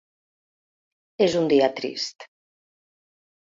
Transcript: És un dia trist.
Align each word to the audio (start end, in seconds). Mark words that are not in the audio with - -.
És 1.27 1.37
un 1.43 1.53
dia 1.53 1.69
trist. 1.81 2.29